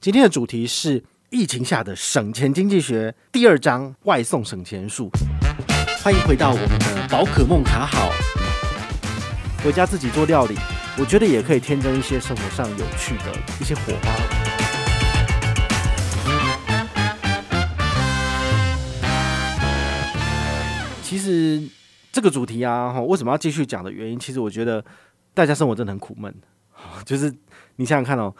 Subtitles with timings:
[0.00, 5.10] 今天的主题是疫情下的省钱经济学第二章外送省钱术。
[6.04, 8.12] 欢迎回到我们的宝可梦卡好，
[9.64, 10.54] 回家自己做料理，
[10.96, 14.14] 我觉得也可以添增一些生活上有趣的一些火花。
[21.02, 21.60] 其实
[22.12, 24.84] 这个主题啊，哈，为什么要继续讲的原因，其实我觉得
[25.34, 26.32] 大家生活真的很苦闷，
[27.04, 27.34] 就是
[27.74, 28.32] 你想想看哦。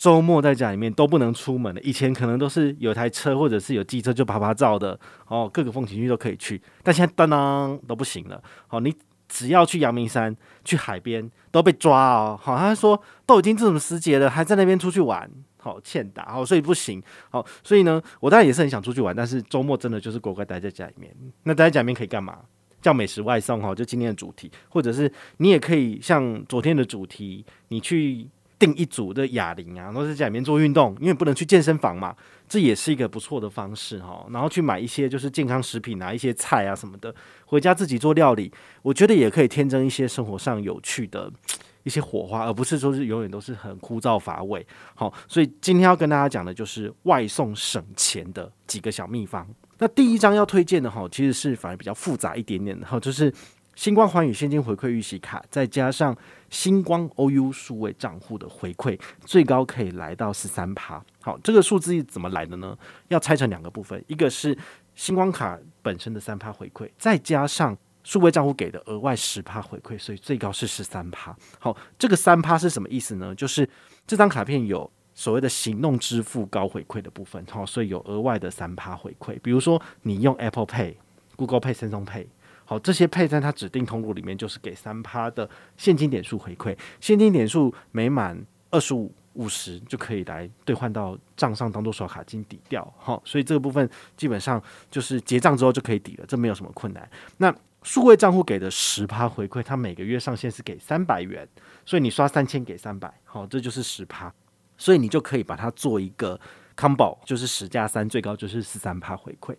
[0.00, 6.58] 周末在家里面都不能出门的，以前可能都是有台车或者是有机车就啪啪照的哦，各个风景区都可以去。
[6.82, 8.96] 但现在当当都不行了，好，你
[9.28, 12.40] 只要去阳明山、去海边都被抓哦。
[12.42, 17.02] 好，他说都已经这种时节了，还在那边出去玩，好欠打，好，所以不行。
[17.28, 21.14] 好，所以呢，我当然也是很想出去玩，但是周末真的就是乖乖待在家里面。
[21.42, 22.38] 那待在家里面可以干嘛？
[22.80, 28.26] 叫美食外送哈，就今天的主题，或者是你也可以像昨天的主题，你去。
[28.60, 32.14] 定一组的哑铃啊，都是在家里面做运动，因为不能去健身房嘛，
[32.46, 34.24] 这也是一个不错的方式哈。
[34.30, 37.12] 然后去买一些就是健康食品啊，一些菜啊什么的，
[37.46, 41.32] 回家自己做料理，我觉得也可以添增一些生活上有趣的
[41.82, 44.64] 一些火花，而不是说是永远都是很枯燥乏味。
[44.94, 49.48] 好，所以今天要跟大家讲的就是外送省钱的几个小秘方。
[49.78, 53.32] 那第一张要推荐的哈，其实是反而比较复杂一点点的哈，就是。
[53.80, 56.14] 星光寰宇现金回馈预习卡，再加上
[56.50, 61.02] 星光 OU 数位账户的回馈，最高可以来到十三趴。
[61.22, 62.76] 好，这个数字怎么来的呢？
[63.08, 64.54] 要拆成两个部分，一个是
[64.94, 71.34] 星光卡本身的三趴回馈，再加上数位账户给的额外十趴回馈，所以最高是十三趴。
[71.58, 73.34] 好，这个三趴是什么意思呢？
[73.34, 73.66] 就是
[74.06, 79.40] 这张卡片有所谓的行动支付高回馈的部分，好，所以有额外的三趴回馈。
[79.42, 80.96] 比如说你用 Apple Pay、
[81.34, 82.26] Google Pay、Samsung Pay。
[82.70, 86.78] 好，这些配在它指定通路里面，就是给三趴的现金点数回馈。
[87.00, 88.40] 现金点数每满
[88.70, 92.80] 二十五、五十就可以来兑换到账上，当做刷卡金抵掉。
[92.96, 97.10] 好，所以这个部分基本上就是结账之后就可以抵了，这没有什么困难。
[97.38, 101.48] 那数位账户给的十趴回馈，它每个月上限是给三百元，
[101.84, 104.32] 所以你刷三千给三百，好，这就是十趴，
[104.78, 106.38] 所以你就可以把它做一个。
[106.80, 109.54] Combo 就是十加三，最高就是十三趴回馈。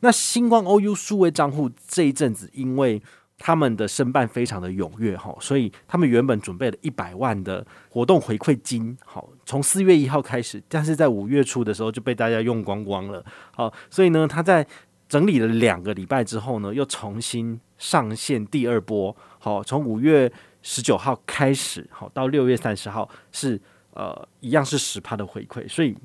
[0.00, 3.02] 那星光 OU 数位账户这一阵子，因为
[3.38, 13.24] 他们的申办非常的踊跃哈，所以他们原本准备了一百万的活动回馈金，好，从四月一号开始，但是在五月初的时候就被大家用光光了。
[13.52, 14.66] 好，所以呢，他在
[15.08, 19.16] 整理了两个礼拜之后呢，又重新上线第二波。
[19.38, 20.30] 好，从五月
[20.60, 23.58] 十九号开始，好，到六月三十号是
[23.94, 25.96] 呃一样是十趴的回馈，所以。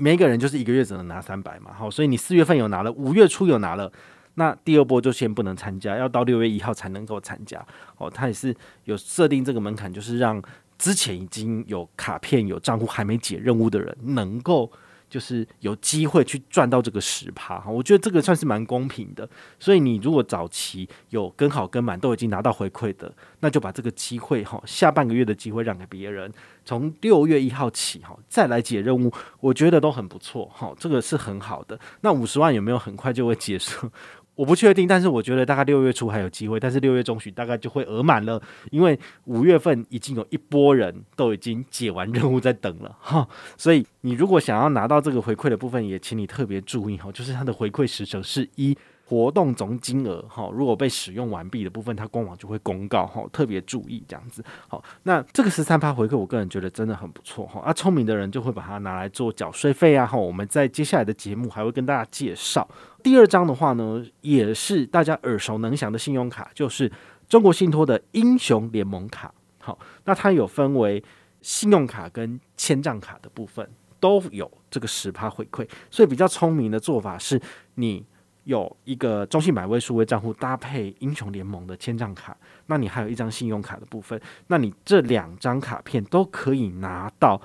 [0.00, 3.90] 每个人就是一个月只能拿三百嘛，好，所以你四月份有拿了，五月初有拿了，
[4.34, 7.60] 那第二波就先不能参加，要到六月一号才能够参加。
[7.96, 8.54] 哦，他也是
[8.84, 10.40] 有设定这个门槛，就是让
[10.78, 14.70] 之前已经有卡片、有账户还没解任务的人能够。
[15.08, 19.28] 就是有机会去赚到这个十趴哈，我觉得这个算是蛮公平的。
[19.58, 26.32] 所以你如果早期有跟好跟满，都已经拿到回馈的，那就把这个机会哈，下半个月的机会让给别人。
[26.64, 29.10] 从六月一号起哈，再来解任务，
[29.40, 31.78] 我觉得都很不错哈，这个是很好的。
[32.02, 33.90] 那五十万有没有很快就会结束？
[34.38, 38.40] 我不确定，但是我觉得大概六月初还有机会，但是六月中旬大概就会额满了，
[38.70, 48.78] 因为五月份已经有一波人都已经解完任务在等了哈，所以你如果想要拿到这个回馈的部分，也请你特别注意哈，就是它的回馈时程是一。
[49.08, 54.44] 活动总金额哈，如果被使用完毕的部分，它官网就会公告哈，特别注意这样子。
[54.68, 57.58] 好，那这个十三趴回馈，我个人觉得真的很不错哈。
[57.62, 60.04] 啊，聪明的人就会把它拿来做缴税费啊。
[60.04, 62.68] 哈，我们在接下来的节目还会跟大家介绍
[63.02, 66.92] 第二张的话呢，也是大家耳熟能详的信用卡，就是
[67.30, 69.32] 中国信托的英雄联盟卡。
[69.58, 71.02] 好，那它有分为
[71.40, 73.66] 信用卡跟签账卡的部分，
[73.98, 75.66] 都有这个十趴回馈。
[75.90, 77.40] 所以比较聪明的做法是
[77.76, 78.04] 你。
[78.48, 87.38] 有一个中信百威数位账户搭配英雄联盟的签帐卡，那你还有一张信用卡的部分，那你这两张卡片都可以拿到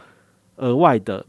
[0.56, 1.26] 额外的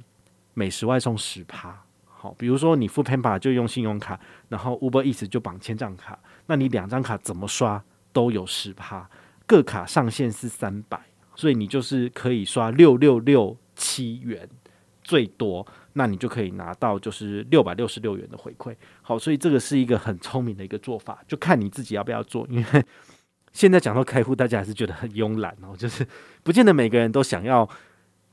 [0.55, 1.77] 美食外送十趴。
[2.07, 4.19] 好，比如说你付 p a n p a 就用信用卡，
[4.49, 6.17] 然后 Uber Eats 就绑签帐卡，
[6.47, 7.83] 那你两张卡怎么刷
[8.13, 9.11] 都有十趴，
[9.45, 11.01] 各卡上限是三百，
[11.35, 14.49] 所以你就是可以刷六六六七元
[15.03, 15.67] 最多。
[15.95, 22.47] 那你就可以拿到就是六百六十六元的回馈，好，所以这个是一个很聪明的一个做法，就看你自己要不要做。
[22.51, 22.85] 因为
[23.53, 26.07] 现在讲到开户，大家还是觉得很慵懒哦，就是
[26.43, 27.69] 不见得每个人都想要，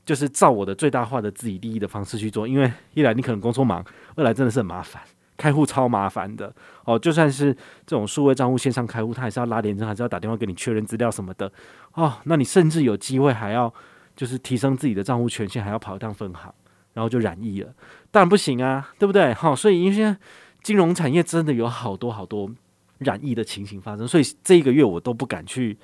[0.04, 2.46] 就是照我的最大化的自己利益的方式去做。
[2.48, 3.84] 因为一来你可能工作忙，
[4.16, 5.00] 二来真的是很麻烦，
[5.36, 6.52] 开户超麻烦的
[6.84, 6.98] 哦。
[6.98, 7.54] 就算是
[7.86, 11.52] 这种数位账户线上开户，他还是要拉连证，还是要打电话给你确认资料什么的
[11.94, 12.18] 哦。
[12.24, 13.72] 那你甚至有机会还要
[14.16, 16.52] 就是提升自己的账户权限，还要跑一趟分行。
[16.94, 17.74] 然后就染疫了，
[18.10, 19.32] 当然不行啊，对不对？
[19.34, 20.16] 好，所以因为现在
[20.62, 22.50] 金融产业真的有好多好多
[22.98, 25.76] 染疫的情形发生，所以这一个月我都不敢去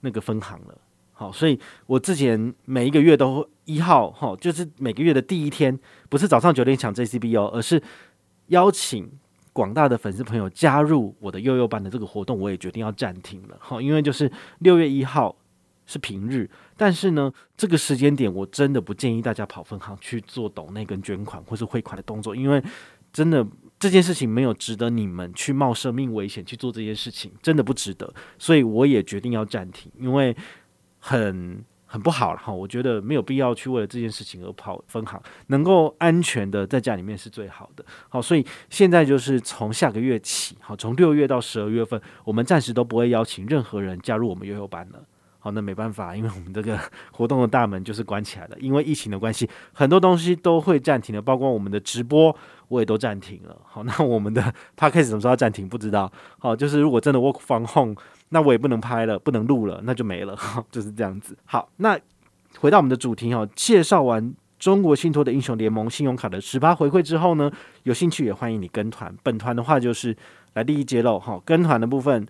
[0.00, 0.76] 那个分行了。
[1.12, 5.76] 好，所以我之前每一个月都一号，哈，就是每个月的第一天，
[6.08, 7.82] 不是早上九点抢 JCB 哦，而是
[8.48, 9.10] 邀请
[9.52, 13.56] 广大的粉丝朋友加入我的幼幼班的这个活动，我也决定要暂停了。
[13.58, 14.30] 好，因为就是
[14.60, 15.34] 六月一号
[15.88, 22.62] 是平日，但是呢，这个时间点我真的不建议大家跑分行去做抖内跟捐款或是汇款的动作，因为
[23.12, 23.44] 真的
[23.80, 28.14] 这件事情没有值得你们去冒生命危险去做这件事情，真的不值得。
[28.38, 30.36] 所以我也决定要暂停，因为。
[31.00, 37.84] 很很不好了哈，我觉得没有必要去为了这件事情而跑分行，能够安全的在家里面是最好的。
[38.08, 45.00] 好，所以现在就是从下个月起，好，从六月到十二月份，我们暂时都不会邀请任何人加入我们幼幼班了。
[45.50, 46.78] 那没办法，因为我们这个
[47.12, 52.34] 活动的大门就是关起来了，因为疫情的关系，很多东西都会暂停了，包括我们的直播
[52.68, 53.56] 我也都暂停了。
[53.64, 54.42] 好，那我们的
[54.76, 55.68] p 开始 a 什么时候要暂停？
[55.68, 56.10] 不知道。
[56.38, 57.94] 好，就是如果真的 work from home。
[58.30, 60.36] 那我也不能拍了，不能录了，那就没了，
[60.70, 61.34] 就是这样子。
[61.46, 61.98] 好，那
[62.58, 67.50] 回到我们的主题哈，介绍完中国信托的英雄联盟信用卡的十八回馈之后呢，
[67.84, 69.10] 有兴趣也欢迎你跟团。
[69.22, 70.14] 本团的话就是
[70.52, 72.26] 来第一揭露哈，跟团的部分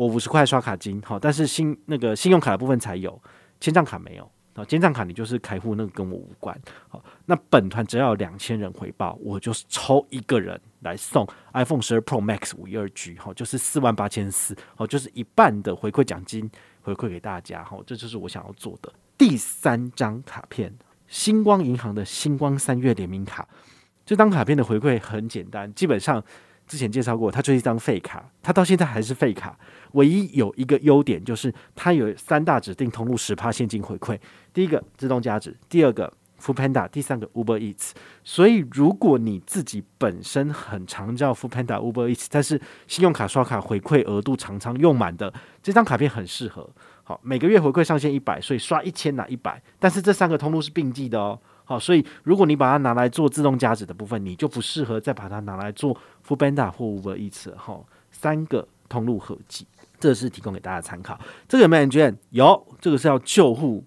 [0.00, 3.20] 我五十块刷卡金，好，但是信那个信用卡的部分才有，
[3.60, 4.26] 签账卡没有。
[4.54, 6.58] 好，签账卡你就是开户，那个跟我无关。
[6.88, 16.50] 好，那本团只要有两千人回报，我就是抽一个人来送 iPhone 十二 Pro Max 五一二 G，好，就是四万八千四，好，就是一半的回馈奖金
[16.80, 18.90] 回馈给大家，好，这就是我想要做的。
[19.18, 20.74] 第三张卡片，
[21.08, 23.46] 星光银行的星光三月联名卡，
[24.06, 26.24] 这张卡片的回馈很简单，基本上。
[26.70, 29.58] 之前介绍过，它就是一张废卡，它到现在还是废卡。
[29.94, 34.16] 唯一有一个优点就是它有三大指定通路十趴现金回馈。
[34.54, 37.90] 第一个自动加值，第二个 Foodpanda，第三个 Uber Eats。
[38.22, 46.70] 所以如果你自己本身很常叫 Foodpanda、Uber Eats，但是信用卡刷卡回馈额度常常用满的，这张卡片很适合。
[47.02, 49.60] 好，每个月回馈上限一百，所以刷一千拿一百。
[49.80, 51.36] 但是这三个通路是并记的哦。
[51.70, 57.80] 好，所以如果你把它拿来做自动驾驶的部分，你就不适合再把它拿来做 f o o Panda 或 Uber Eats 哈。
[58.10, 59.64] 三个通路合计，
[60.00, 61.16] 这是提供给大家参考。
[61.46, 62.18] 这个有没有人捐？
[62.30, 63.84] 有，这个是要救护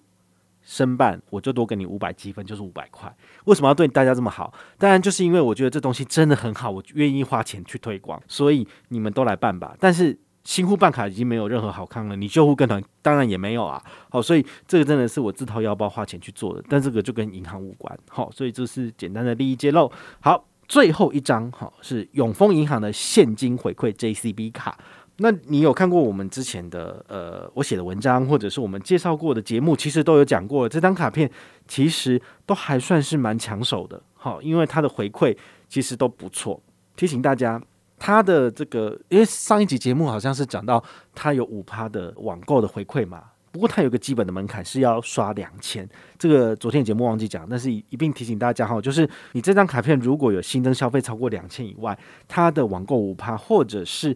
[0.62, 3.14] 申办，我就多给你五百积分，就是五百块。
[3.44, 4.54] 为什么要对大家这么好？
[4.78, 9.76] 当然就是因为我觉得这东西真的很好，我愿意花钱去推广，所以你们都来办吧。
[9.78, 10.18] 但是。
[10.44, 13.82] 新户办卡已经没有任何好康了，你旧户跟团当然也没有啊。
[14.10, 17.98] 好，所以这个真的是我自掏腰包花钱去做的，但这个就跟银行无关。
[18.10, 19.90] 好，所以这是简单的利益揭露。
[20.20, 24.78] 好，最后一张哈是永丰银行的现金回馈 JCB 卡。
[25.16, 31.30] 那你有看过我们之前的呃我写的文章，或者是我们介绍过的节目，其实都有讲过这张卡片
[31.66, 34.02] 其实都还算是蛮抢手的。
[34.12, 35.34] 好，因为它的回馈
[35.70, 36.60] 其实都不错。
[36.96, 37.62] 提醒大家。
[38.06, 40.84] 它的这个，因为上一集节目好像是讲到
[41.14, 51.98] 它有五趴的网购的回馈嘛，不过它有个基本的门槛是要刷两千，这个昨天节目忘记讲，但是一并提醒大家哈，就是你这张卡片如果有新增消费超过两千以外，
[52.28, 54.14] 它的网购五趴或者是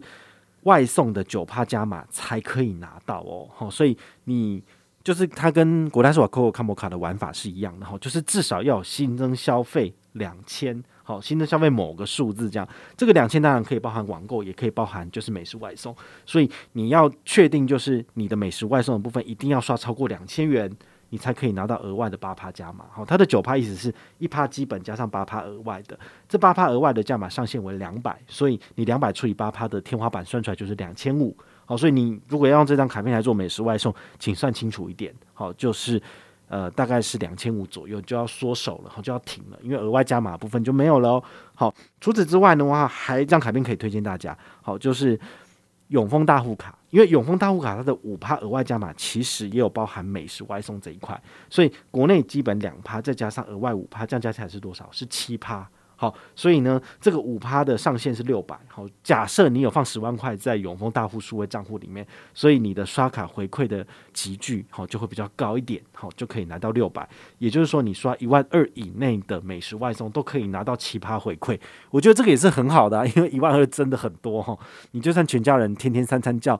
[0.65, 4.63] 外送的九趴加码才可以拿到哦，好，所以你
[5.03, 10.83] 就是它跟国泰世华 COCO 卡的玩法是一样的哈，就是至少要新增消费两千。
[11.09, 20.71] 好，新增消费某个数字，这样这个两千当然可以包含网购，也可以包含就是美食外送，所以你要确定就是你的美食外送的部分一定要刷超过两千元，
[21.09, 22.85] 你才可以拿到额外的八趴加码。
[22.91, 31.35] 好，它的九趴意思是一趴基本加上八趴额外的，这八趴额外的加码上限为两百，所以你两百除以八趴的天花板算出来就是两千五。
[31.65, 35.11] 好，所以你如果要用这张卡片来做美食外送，请算清楚一点。
[35.33, 35.99] 好，就是。
[36.49, 41.23] 呃，大概是两千五左右就要缩手了，就要停了，因为额外加码部分就没有了。
[41.55, 45.17] 好，除此之外的话，还一张卡片可以推荐大家，好，就是
[45.89, 54.89] 永丰大户卡，因为永丰大户卡它的五趴额外加码其实也有包含美食外送这一块，所以国内基本两趴再加上额外五趴，这样加起来是多少？
[54.91, 55.69] 是七趴。
[56.01, 58.57] 好，所以呢，这个五趴的上限是六百。
[58.69, 67.05] 好，假设你有放十万块在永丰大户数位账户里面，所以你的刷卡回馈的集聚好就会比较高一点，好就可以拿到六百。
[67.39, 71.59] 也就是说，你刷一万二以内的美食外送都可以拿到七趴回馈。
[71.91, 74.57] 我觉得这个也是很好的啊，因为一万二真的很多哈。
[74.91, 76.57] 你就算全家人天天三餐叫，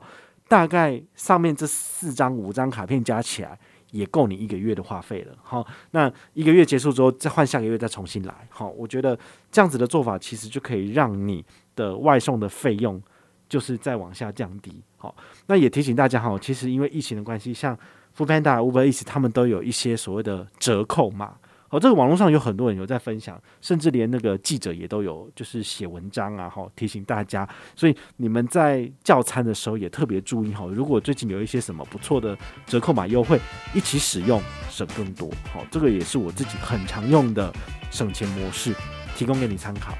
[0.48, 3.58] 大概上面这四张五张卡片加起来。
[3.90, 9.18] 也够你一个月的话费了，好，那一个月结束之后再换下个月再重新来，好，我觉得
[9.50, 11.44] 这样子的做法其实就可以让你
[11.74, 13.02] 的外送的费用
[13.48, 15.14] 就是再往下降低，好，
[15.46, 17.76] 那也提醒大家哈，其实因为疫情的关系，像
[18.16, 21.36] Foodpanda、Uber Eats 他们都有一些所谓的折扣嘛，
[21.70, 27.48] 哦，这个网络上有很多人有在分享，甚至连那个记者也都有就是写文章啊，哈，提醒大家。
[27.76, 32.36] 所以你们在叫餐的时候也特别注意哈，如果最近有一些什么不错的
[32.66, 33.40] 折扣码优惠，
[33.72, 35.30] 一起使用省更多。
[35.52, 37.52] 好，这个也是我自己很常用的
[37.90, 38.74] 省钱模式，
[39.16, 39.96] 提供给你参考。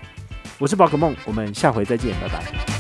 [0.59, 2.80] 我是宝可梦，我们下回再见，拜拜。